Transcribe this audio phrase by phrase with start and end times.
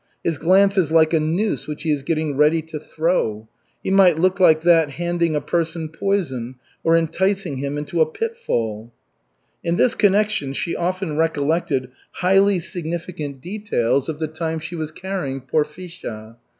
[0.23, 3.47] "His glance is like a noose which he is getting ready to throw.
[3.83, 8.91] He might look like that handing a person poison or enticing him into a pitfall."
[9.63, 15.39] In this connection she often recollected highly significant details of the time she was carrying
[15.39, 16.37] Porfisha.